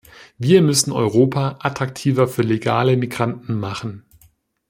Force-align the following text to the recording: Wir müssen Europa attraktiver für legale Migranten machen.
Wir 0.39 0.63
müssen 0.63 0.91
Europa 0.93 1.57
attraktiver 1.59 2.27
für 2.27 2.41
legale 2.41 2.97
Migranten 2.97 3.53
machen. 3.59 4.03